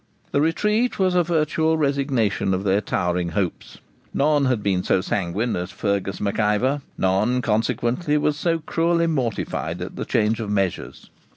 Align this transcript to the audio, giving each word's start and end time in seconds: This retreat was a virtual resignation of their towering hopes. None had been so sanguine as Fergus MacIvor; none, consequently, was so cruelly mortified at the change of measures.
This 0.31 0.41
retreat 0.41 0.97
was 0.97 1.13
a 1.13 1.21
virtual 1.23 1.77
resignation 1.77 2.55
of 2.55 2.63
their 2.63 2.81
towering 2.81 3.29
hopes. 3.37 3.77
None 4.15 4.45
had 4.45 4.63
been 4.63 4.81
so 4.83 4.99
sanguine 4.99 5.55
as 5.55 5.69
Fergus 5.69 6.19
MacIvor; 6.19 6.81
none, 6.97 7.39
consequently, 7.43 8.17
was 8.17 8.35
so 8.35 8.57
cruelly 8.57 9.05
mortified 9.05 9.79
at 9.79 9.97
the 9.97 10.05
change 10.05 10.39
of 10.39 10.49
measures. 10.49 11.11